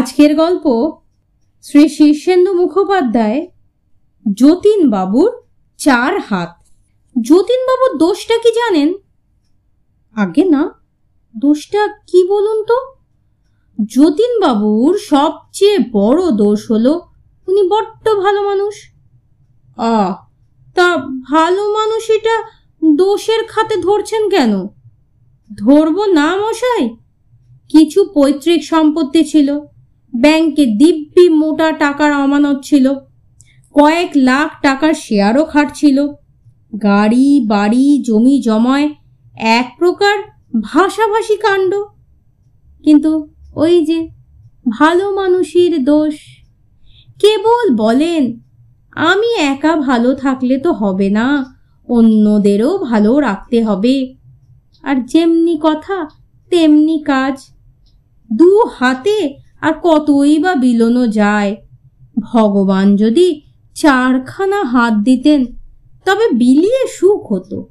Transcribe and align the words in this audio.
আজকের 0.00 0.32
গল্প 0.42 0.64
শ্রী 1.64 1.84
শীর্ষেন্দু 1.88 2.50
মুখোপাধ্যায় 2.54 3.40
যতীন 4.40 4.80
বাবুর 4.90 5.30
চার 5.80 6.12
হাত। 6.20 6.50
যতীন 7.16 7.60
বাবুর 7.68 7.92
দোষটা 7.98 8.36
কি 8.42 8.50
জানেন? 8.60 8.88
আগে 10.16 10.44
না, 10.44 10.62
দোষটা 11.34 11.82
কি 12.10 12.20
বলুন 12.28 12.58
তো? 12.64 12.78
যতীন 13.96 14.32
বাবুর 14.40 14.92
সবচেয়ে 15.12 15.78
বড় 15.92 16.22
দোষ 16.42 16.60
হলো 16.70 16.92
উনি 17.48 17.62
বড্ড 17.68 18.04
ভালো 18.24 18.40
মানুষ। 18.42 18.74
আ 19.78 19.92
তা 20.76 20.88
ভালো 21.32 21.62
মানুষ 21.78 22.02
এটা 22.10 22.36
দোষের 22.82 23.42
খাতে 23.48 23.76
ধরছেন 23.76 24.22
কেন? 24.28 24.52
ধরবো 25.50 26.02
না 26.18 26.28
মশাই, 26.36 26.84
কিছু 27.70 28.00
পৈতৃক 28.14 28.60
সম্পত্তি 28.64 29.22
ছিল। 29.24 29.50
ব্যাংকে 30.16 30.66
দিব্যি 30.66 31.28
মোটা 31.28 31.72
টাকার 31.72 32.12
আমানত 32.12 32.64
ছিল। 32.64 32.94
কয়েক 33.72 34.10
লাখ 34.16 34.62
টাকার 34.62 34.94
শেয়ারও 34.94 35.44
খাটছিল। 35.44 36.06
গাড়ি, 36.82 37.44
বাড়ি, 37.46 38.02
জমি 38.06 38.40
জমায় 38.40 38.94
এক 39.36 39.76
প্রকার 39.78 40.18
ভাষাভাষী 40.60 41.36
কাণ্ড। 41.36 41.74
কিন্তু 42.84 43.28
ওই 43.54 43.84
যে 43.84 44.08
ভালো 44.68 45.10
মানুষের 45.10 45.84
দোষ। 45.84 46.14
কেবল 47.20 47.76
বলেন, 47.76 48.40
আমি 48.92 49.34
একা 49.38 49.76
ভালো 49.76 50.14
থাকলে 50.14 50.58
তো 50.58 50.72
হবে 50.72 51.10
না, 51.10 51.56
অন্যদেরও 51.88 52.78
ভালো 52.78 53.20
রাখতে 53.20 53.64
হবে। 53.64 54.14
আর 54.82 55.06
যেমনি 55.06 55.58
কথা, 55.62 56.08
তেমনি 56.50 56.98
কাজ। 56.98 57.42
দু 58.32 58.60
হাতে 58.78 59.34
আর 59.60 59.72
কতই 59.82 60.38
বা 60.38 60.54
বিলোনো 60.54 61.06
যায়। 61.06 61.56
ভগবান 62.18 62.96
যদি 62.96 63.42
চারখানা 63.74 64.64
হাত 64.64 64.94
দিতেন, 64.94 65.46
তবে 66.04 66.28
বিলিয়ে 66.28 66.86
সুখ 66.86 67.32
হতো। 67.32 67.68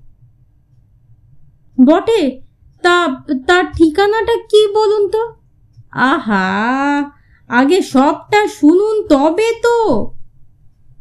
বটে, 1.86 2.42
তা, 2.82 3.08
তার 3.48 3.64
ঠিকানাটা 3.78 4.36
কি 4.36 4.68
বলুন 4.68 5.10
তো? 5.10 5.34
আহা, 5.92 7.12
আগে 7.48 7.82
সবটা 7.82 8.48
শুনুন 8.48 9.08
তবে 9.08 9.52
তো। 9.64 10.12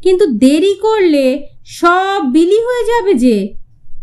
কিন্তু 0.03 0.27
দেরি 0.27 0.75
করলে 0.75 1.47
সব 1.65 2.23
বিলি 2.33 2.57
হয়ে 2.57 2.87
যাবে 2.87 3.15
যে। 3.15 3.55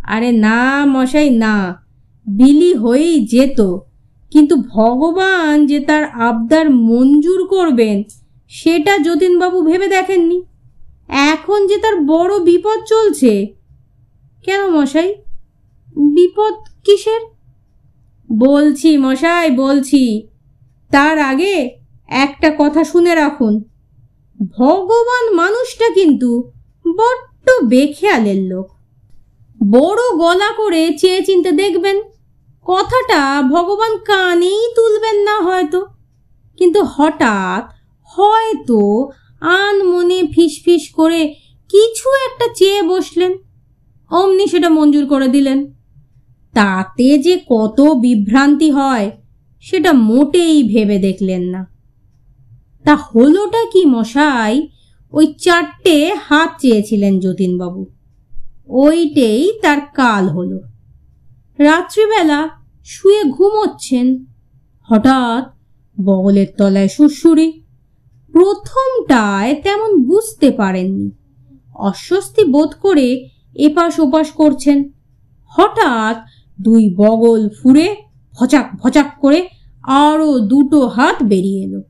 আরে 0.04 0.32
না, 0.32 0.86
মশাই, 0.86 1.30
না, 1.30 1.84
বিলি 2.28 2.74
হয়েই 2.74 3.28
যেত। 3.28 3.62
কিন্তু 4.36 4.56
ভগবান 4.56 5.66
যে 5.66 5.80
তার 5.80 6.04
আবদার 6.04 6.70
মঞ্জুর 6.70 7.48
করবেন, 7.48 8.04
সেটা 8.52 8.98
যতীনবাবু 8.98 9.62
ভেবে 9.62 9.88
দেখেননি। 9.88 10.42
এখন 11.10 11.68
যে 11.68 11.78
তার 11.78 11.96
বড় 12.02 12.40
বিপদ 12.40 12.80
চলছে, 12.86 13.48
কেন 14.44 14.70
মশাই? 14.70 15.16
বিপদ 15.98 16.54
কিসের? 16.86 17.22
বলছি 18.38 18.98
মশাই, 18.98 19.52
বলছি, 19.52 20.28
তার 20.92 21.20
আগে 21.20 21.70
একটা 22.08 22.56
কথা 22.58 22.84
শুনে 22.84 23.16
রাখুন। 23.16 23.64
ভগবান 24.58 25.36
মানুষটা 25.36 25.90
কিন্তু 25.94 26.52
বড্ড 26.88 27.46
বেখেয়ালের 27.64 28.44
লোক। 28.44 28.68
বড় 29.70 30.02
গলা 30.18 30.50
করে 30.58 30.98
চেয়ে 30.98 31.22
চিনতে 31.26 31.52
দেখবেন 31.52 32.02
কথাটা 32.66 33.42
ভগবান 33.42 33.98
কানেই 33.98 34.74
তুলবেন 34.76 35.24
না 35.24 35.42
হয়তো। 35.42 35.86
কিন্তু 36.58 36.84
হঠাৎ 36.84 37.74
হয়তো 38.04 39.10
আন 39.42 39.84
মনে 39.84 40.24
ফিসফিস 40.32 40.90
করে 40.94 41.36
কিছু 41.70 42.10
একটা 42.10 42.54
চেয়ে 42.54 42.82
বসলেন। 42.82 43.38
অমনি 44.12 44.48
সেটা 44.48 44.70
মঞ্জুর 44.70 45.06
করে 45.06 45.28
দিলেন। 45.28 45.66
তাতে 46.54 47.18
যে 47.18 47.40
কত 47.50 47.82
বিভ্রান্তি 47.82 48.72
হয়, 48.72 49.12
সেটা 49.62 49.94
মোটেই 49.94 50.64
ভেবে 50.64 50.98
দেখলেন 50.98 51.42
না। 51.42 51.68
তা 52.84 52.96
হলোটা 52.96 53.66
কি 53.66 53.86
মশাই? 53.86 54.68
ওই 55.12 55.34
চারটে 55.34 56.16
হাত 56.28 56.62
চেয়েছিলেন 56.62 57.20
যতীনবাবু। 57.20 57.86
ওইটেই 58.68 59.60
তার 59.62 59.82
কাল 59.94 60.28
হলো। 60.30 60.60
রাত্রিবেলা 61.60 62.50
শুয়ে 62.86 63.24
ঘুমোচ্ছেন 63.24 64.26
হঠাৎ 64.90 65.44
বগলের 66.06 66.48
তলায় 66.58 66.88
সুরসুরি। 66.88 67.64
প্রথমটায় 68.34 69.62
তেমন 69.64 70.04
বুঝতে 70.04 70.52
পারেননি। 70.52 71.12
অস্বস্তি 71.76 72.44
বোধ 72.44 72.74
করে 72.82 73.30
এপাশ 73.56 74.00
ওপাশ 74.00 74.32
করছেন। 74.32 74.90
হঠাৎ 75.46 76.18
দুই 76.62 76.90
বগল 76.98 77.50
ফুরে 77.50 77.96
ভচাক 78.34 78.76
ভচাক 78.76 79.06
করে 79.22 79.50
আরও 79.84 80.40
দুটো 80.40 80.88
হাত 80.88 81.24
বেরিয়ে 81.24 81.64
এলো। 81.64 81.82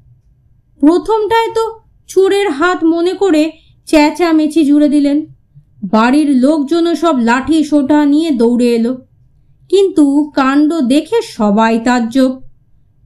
প্রথমটায় 0.82 1.54
তো 1.54 1.80
চোরের 2.08 2.50
হাত 2.50 2.84
মনে 2.84 3.14
করে 3.14 3.52
চেঁচামেচি 3.86 4.66
জুড়ে 4.66 4.90
দিলেন। 4.90 5.26
বাড়ির 5.84 6.30
লোকজনও 6.36 6.96
সব 6.96 7.18
লাঠি 7.20 7.64
সোটা 7.64 8.06
নিয়ে 8.06 8.32
দৌড়ে 8.32 8.76
এলো। 8.76 8.98
কিন্তু 9.70 10.32
কাণ্ড 10.36 10.74
দেখে 10.74 11.22
সবাই 11.22 11.80
তাজ্জব। 11.80 12.42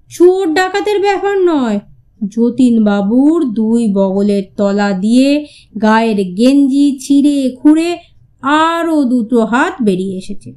চোর 0.09 0.53
ডাকাতের 0.53 0.99
ব্যাপার 0.99 1.37
নয়। 1.37 1.79
যতীন 2.27 2.83
বাবুর 2.83 3.53
দুই 3.53 3.93
বগলের 3.93 4.43
তলা 4.57 4.91
দিয়ে 4.91 5.45
গায়ের 5.81 6.15
গেঞ্জি 6.15 6.99
ছিঁড়ে 7.01 7.55
খুঁড়ে 7.61 7.97
আরও 8.41 9.03
দুটো 9.03 9.45
হাত 9.45 9.73
বেরিয়ে 9.81 10.17
এসেছে। 10.17 10.53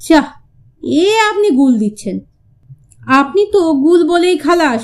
চাহ, 0.00 0.26
এ 0.82 1.08
আপনি 1.30 1.50
গুল 1.50 1.78
দিচ্ছেন। 1.78 2.20
আপনি 3.06 3.46
তো 3.52 3.72
গুল 3.72 4.08
বলেই 4.08 4.38
খালাস। 4.38 4.82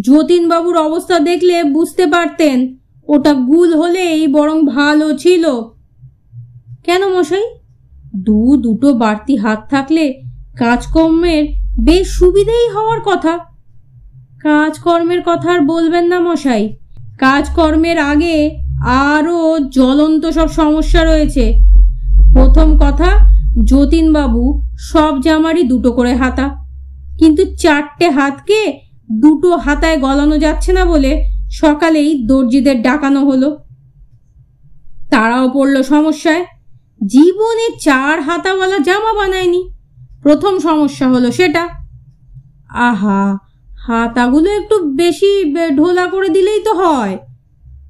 যতীনবাবুর 0.00 0.76
অবস্থা 0.76 1.18
দেখলে 1.18 1.64
বুঝতে 1.64 2.06
পারতেন, 2.06 2.76
ওটা 3.08 3.34
গুল 3.34 3.74
হলেই 3.74 4.26
বরং 4.26 4.66
ভালো 4.66 5.16
ছিল। 5.16 5.44
কেন 6.84 7.08
মশাই? 7.08 7.42
দু, 8.16 8.56
দুটো 8.56 8.92
বাড়তি 8.92 9.36
হাত 9.36 9.66
থাকলে 9.70 10.22
কাজকর্মের 10.58 11.44
বেশ 11.80 12.08
সুবিধেই 12.08 12.68
হওয়ার 12.68 13.00
কথা। 13.00 13.38
কাজকর্মের 14.42 15.22
কথা 15.26 15.52
আর 15.52 15.60
বলবেন 15.60 16.04
না 16.04 16.20
মশাই। 16.20 16.76
কাজকর্মের 17.18 17.98
আগে 17.98 18.60
আরও 18.86 19.58
জ্বলন্ত 19.58 20.26
সব 20.26 20.48
সমস্যা 20.48 21.04
রয়েছে। 21.04 21.54
প্রথম 22.32 22.78
কথা, 22.78 23.30
যতীনবাবু 23.64 24.62
সব 24.78 25.20
জামারই 25.20 25.62
দুটো 25.62 25.92
করে 25.92 26.14
হাতা। 26.14 26.64
কিন্তু 27.18 27.44
চারটে 27.56 28.10
হাতকে 28.10 28.80
দুটো 29.12 29.56
হাতায় 29.56 30.00
গলানো 30.00 30.38
যাচ্ছে 30.38 30.72
না 30.72 30.84
বলে 30.84 31.30
সকালেই 31.50 32.26
দর্জিদের 32.26 32.82
ডাকানো 32.82 33.24
হলো। 33.24 33.58
তারাও 35.10 35.50
পড়ল 35.50 35.82
সমস্যায়। 35.82 36.44
জীবনে 37.06 37.76
চার 37.80 38.20
হাতাওয়ালা 38.20 38.78
জামা 38.78 39.12
বানায়নি। 39.12 39.70
প্রথম 40.22 40.58
সমস্যা 40.58 41.08
হলো 41.08 41.32
সেটা। 41.32 41.68
আহা, 42.68 43.38
হাতাগুলো 43.78 44.50
একটু 44.50 44.78
বেশি 44.78 45.54
ঢোলা 45.76 46.06
করে 46.06 46.28
দিলেই 46.28 46.60
তো 46.60 46.74
হয়। 46.74 47.18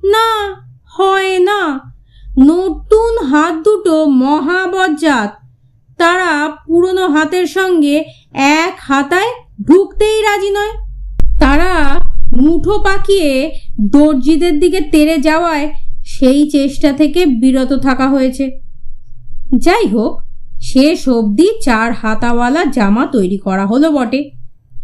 না 0.04 0.54
হয় 0.87 1.38
না। 1.38 1.93
নতুন 2.38 3.25
হাত 3.25 3.54
দুটো 3.54 4.04
মহাবজ্জাত। 4.04 5.37
তারা 5.98 6.50
পুরনো 6.66 7.09
হাতের 7.09 7.47
সঙ্গে 7.47 8.04
এক 8.32 8.76
হাতায় 8.81 9.31
ঢুকতেই 9.69 10.22
রাজি 10.22 10.50
নয়। 10.50 10.70
তারা 11.41 11.98
মুঠো 12.37 12.78
পাকিয়ে 12.78 13.52
দর্জিদের 13.81 14.61
দিকে 14.61 14.81
তেরে 14.81 15.19
যাওয়ায় 15.19 15.73
সেই 16.05 16.50
চেষ্টা 16.50 16.93
থেকে 16.93 17.26
বিরত 17.26 17.73
থাকা 17.73 18.08
হয়েছে। 18.08 18.63
যাই 19.58 19.86
হোক, 19.86 20.20
শেষ 20.60 21.08
অবধি 21.08 21.48
চার 21.62 21.92
হাতাওয়ালা 21.92 22.64
জামা 22.64 23.06
তৈরি 23.06 23.38
করা 23.38 23.66
হলো 23.66 23.90
বটে। 23.90 24.30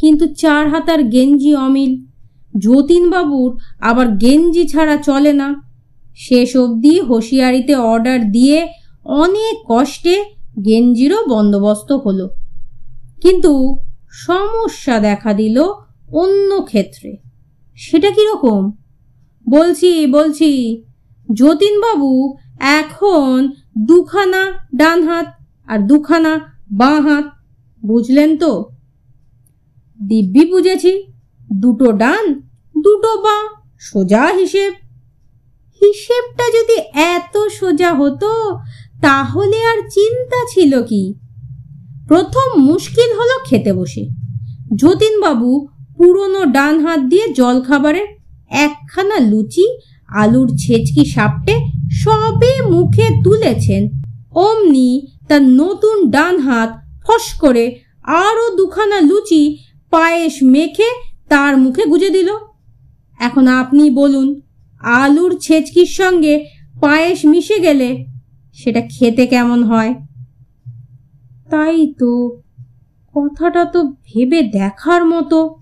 কিন্তু 0.01 0.35
চার 0.35 0.69
হাতার 0.69 1.03
গেঞ্জি 1.03 1.55
অমিল। 1.55 2.05
যতীনবাবুর 2.59 3.59
আবার 3.81 4.09
গেঞ্জি 4.09 4.69
ছাড়া 4.69 4.97
চলে 4.97 5.33
না। 5.33 5.63
শেষ 6.17 6.57
অবধি 6.57 7.01
হুঁশিয়ারিতে 7.01 7.75
অর্ডার 7.75 8.33
দিয়ে 8.33 8.69
অনেক 9.05 9.65
কষ্টে 9.69 10.25
গেঞ্জিরও 10.65 11.27
বন্দোবস্ত 11.27 11.93
হলো। 11.93 12.31
কিন্তু 13.23 13.79
সমস্যা 14.11 15.01
দেখা 15.01 15.33
দিল 15.33 15.63
অন্য 16.13 16.63
ক্ষেত্রে। 16.63 17.17
সেটা 17.77 18.11
কীরকম? 18.11 18.73
বলছি 19.49 20.07
বলছি, 20.07 20.83
যতীনবাবু 21.33 22.37
এখন 22.61 23.51
দুখানা 23.77 24.43
ডান 24.77 25.03
হাত 25.03 25.27
আর 25.67 25.79
দুখানা 25.79 26.33
বাঁ 26.73 27.01
হাত, 27.01 27.25
বুঝলেন 27.87 28.37
তো? 28.37 28.65
দিব্যি 29.99 30.45
বুঝেছি, 30.45 30.93
দুটো 31.53 31.93
ডান, 31.93 32.35
দুটো 32.83 33.23
বাঁ, 33.23 33.43
সোজা 33.81 34.33
হিসেব। 34.39 34.73
হিসেবটা 35.81 36.45
যদি 36.45 36.77
এত 36.93 37.39
সোজা 37.49 37.95
হতো, 37.95 38.59
তাহলে 39.03 39.65
আর 39.65 39.79
চিন্তা 39.91 40.37
ছিল 40.49 40.83
কি? 40.83 41.15
প্রথম 42.09 42.61
মুশকিল 42.61 43.13
হলো 43.13 43.45
খেতে 43.45 43.73
বসে। 43.73 44.09
যতীনবাবু 44.77 45.69
পুরনো 45.97 46.45
ডান 46.45 46.87
হাত 46.87 47.01
দিয়ে 47.01 47.33
জলখাবারের 47.33 48.07
একখানা 48.51 49.19
লুচি 49.19 49.67
আলুর 50.15 50.49
ছেচকি 50.59 51.05
সাপটে 51.05 51.59
সবে 51.93 52.63
মুখে 52.63 53.09
তুলেছেন। 53.25 53.89
অমনি 54.31 55.07
তার 55.29 55.43
নতুন 55.43 56.11
ডান 56.11 56.39
হাত 56.39 56.71
ফস 57.05 57.39
করে 57.39 57.77
আরও 58.05 58.57
দুখানা 58.57 59.01
লুচি 59.01 59.59
পায়েস 59.91 60.39
মেখে 60.43 60.91
তার 61.29 61.57
মুখে 61.57 61.85
গুজে 61.85 62.11
দিল। 62.11 62.29
এখন 63.19 63.47
আপনি 63.47 63.91
বলুন, 63.91 64.41
আলুর 64.81 65.39
ছেচকির 65.41 65.87
সঙ্গে 65.87 66.47
পায়েস 66.81 67.25
মিশে 67.25 67.59
গেলে 67.59 68.07
সেটা 68.55 68.81
খেতে 68.81 69.27
কেমন 69.27 69.63
হয়? 69.63 69.95
তাই 71.51 71.95
তো, 71.99 72.43
কথাটা 73.15 73.65
তো 73.65 73.85
ভেবে 73.85 74.43
দেখার 74.43 75.05
মতো। 75.05 75.60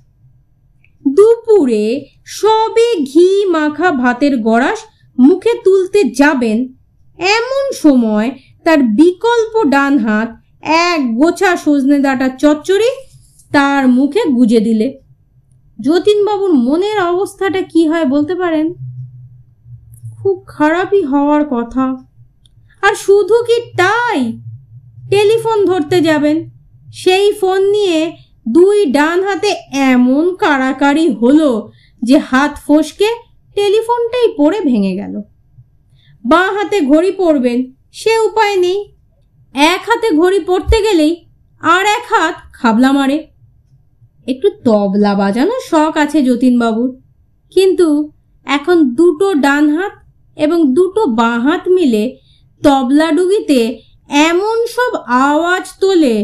দুপুরে 1.19 2.06
সবে 2.25 2.94
ঘি 2.94 3.44
মাখা 3.47 3.91
ভাতের 3.91 4.37
গড়াস 4.37 4.79
মুখে 5.19 5.53
তুলতে 5.65 6.05
যাবেন। 6.05 6.59
এমন 7.19 7.73
সময় 7.73 8.31
তার 8.65 8.79
বিকল্প 8.82 9.65
ডান 9.65 9.99
হাত, 9.99 10.37
এক 10.62 11.15
গোছা 11.15 11.56
সজনে 11.56 11.99
ডাঁটা 11.99 12.29
চচ্চড়ি 12.29 12.91
তার 13.53 13.88
মুখে 13.88 14.25
গুজে 14.25 14.61
দিলে। 14.61 15.00
যতীনবাবুর 15.81 16.53
মনের 16.53 16.99
অবস্থাটা 17.00 17.61
কি 17.61 17.87
হয় 17.87 18.05
বলতে 18.05 18.35
পারেন? 18.35 18.75
খুব 20.23 20.44
খারাপই 20.47 21.03
হওয়ার 21.03 21.44
কথা। 21.50 21.97
আর 22.82 22.94
শুধু 22.94 23.35
কি 23.35 23.70
তাই? 23.76 24.41
টেলিফোন 25.11 25.65
ধরতে 25.65 26.00
যাবেন। 26.00 26.50
সেই 26.93 27.32
ফোন 27.32 27.70
নিয়ে 27.70 28.17
দুই 28.53 28.79
ডান 28.87 29.19
হাতে 29.25 29.50
এমন 29.93 30.25
কাড়াকাড়ি 30.37 31.05
হলো 31.11 31.50
যে 32.03 32.17
হাত 32.19 32.53
ফসকে 32.67 33.11
টেলিফোনটাই 33.56 34.27
পড়ে 34.37 34.61
ভেঙে 34.61 34.95
গেল। 34.97 35.15
বাঁ 36.25 36.49
হাতে 36.55 36.81
ঘড়ি 36.81 37.11
পরবেন 37.11 37.59
সে 37.93 38.12
উপায় 38.19 38.56
নেই। 38.56 38.79
এক 39.55 39.83
হাতে 39.89 40.09
ঘড়ি 40.17 40.41
পড়তে 40.47 40.77
গেলেই 40.83 41.12
আর 41.61 41.85
এক 41.97 42.05
হাত 42.12 42.35
খাবলা 42.53 42.93
মারে। 42.93 43.19
একটু 44.27 44.49
তবলা 44.65 45.12
বাজানোর 45.15 45.62
শখ 45.71 45.93
আছে 45.97 46.19
যতীনবাবুর। 46.23 46.91
কিন্তু 47.51 48.12
এখন 48.47 48.77
দুটো 48.94 49.35
ডান 49.35 49.65
হাত 49.77 49.93
এবং 50.37 50.59
দুটো 50.75 51.03
বাঁ 51.06 51.37
হাত 51.41 51.62
মিলে 51.69 52.05
তবলা 52.62 53.09
ডুগিতে 53.12 53.61
এমন 54.29 54.56
সব 54.67 54.93
আওয়াজ 55.27 55.65
তোলে 55.81 56.17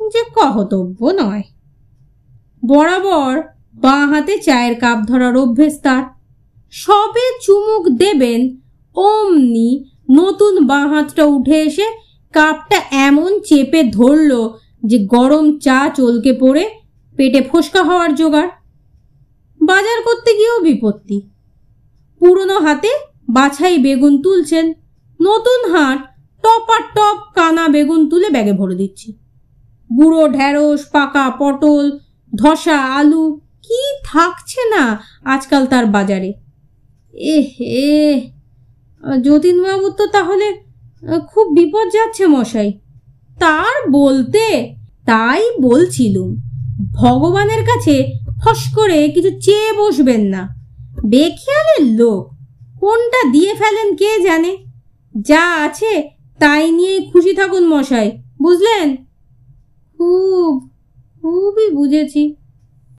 যে 0.00 0.22
কহতব্য 0.34 1.00
নয়। 1.20 1.42
বরাবর 2.62 3.34
বাঁ 3.74 4.04
হাতে 4.10 4.34
চায়ের 4.38 4.74
কাপ 4.78 4.98
ধরার 5.06 5.36
অভ্যেস 5.36 5.74
তার। 5.82 6.04
সবে 6.72 7.26
চুমুক 7.42 7.84
দেবেন, 7.88 8.40
অমনি 8.96 9.70
নতুন 10.10 10.54
বাঁ 10.66 10.86
হাতটা 10.88 11.24
উঠে 11.24 11.56
এসে 11.62 11.86
কাপটা 12.34 12.78
এমন 13.06 13.30
চেপে 13.44 13.80
ধরল 13.98 14.32
যে 14.82 14.98
গরম 15.06 15.46
চা 15.60 15.78
চলকে 15.96 16.32
পড়ে 16.32 16.64
পেটে 17.16 17.40
ফোসকা 17.42 17.82
হওয়ার 17.82 18.14
জোগাড়। 18.14 18.50
বাজার 19.60 19.98
করতে 20.04 20.30
গিয়েও 20.34 20.58
বিপত্তি। 20.60 21.18
পুরনো 22.20 22.58
হাতে 22.60 22.90
বাছাই 23.28 23.78
বেগুন 23.78 24.22
তুলছেন, 24.22 24.66
নতুন 25.20 25.60
হাট 25.72 25.98
টপার 26.44 26.82
টপ 26.96 27.18
কানা 27.34 27.68
বেগুন 27.68 28.08
তুলে 28.08 28.28
ব্যাগে 28.30 28.52
ভরে 28.52 28.74
দিচ্ছি। 28.74 29.12
বুড়ো 29.90 30.28
ঢেঁড়স 30.28 30.80
পাকা 30.92 31.30
পটল 31.40 31.84
ধসা, 32.32 32.78
আলু, 32.98 33.40
কি 33.62 33.82
থাকছে 34.04 34.60
না 34.74 34.84
আজকাল 35.24 35.66
তার 35.66 35.86
বাজারে? 35.86 36.32
এ 37.14 37.36
হে 37.54 37.88
যতীনবাবুর 39.24 39.92
তো 39.98 40.06
তাহলে 40.06 40.46
খুব 41.32 41.46
বিপদ 41.56 41.86
যাচ্ছে 41.96 42.26
মশাই। 42.26 42.70
তার 43.38 43.90
বলতে 43.90 44.74
তাই 45.06 45.42
বলছিলুম, 45.60 46.30
ভগবানের 46.92 47.62
কাছে 47.64 47.94
ফস 48.42 48.60
করে 48.74 49.08
কিছু 49.08 49.30
চেয়ে 49.40 49.70
বসবেন 49.80 50.22
না। 50.34 50.42
বেখেয়ালের 51.12 51.84
লোক, 52.00 52.22
কোনটা 52.80 53.20
দিয়ে 53.30 53.54
ফেলেন 53.54 53.96
কে 53.96 54.10
জানে? 54.26 54.52
যা 55.14 55.44
আছে 55.66 55.92
তাই 56.40 56.64
নিয়েই 56.72 57.00
খুশি 57.10 57.32
থাকুন 57.34 57.64
মশাই, 57.72 58.08
বুঝলেন? 58.42 58.96
খুব 59.98 60.67
খুবই 61.22 61.66
বুঝেছি। 61.70 62.22